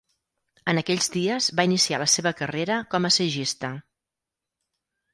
En 0.71 0.81
aquells 0.81 1.09
dies 1.17 1.51
va 1.61 1.67
iniciar 1.71 2.01
la 2.05 2.09
seva 2.15 2.33
carrera 2.41 2.81
com 2.95 3.09
a 3.11 3.15
assagista. 3.15 3.75